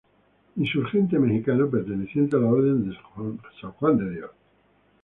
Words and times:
Insurgente 0.55 1.19
mexicano 1.19 1.69
perteneciente 1.69 2.35
a 2.35 2.39
la 2.39 2.47
orden 2.49 2.89
de 2.89 2.95
San 3.61 3.71
Juan 3.73 3.97
de 3.99 4.09
Dios. 4.15 4.31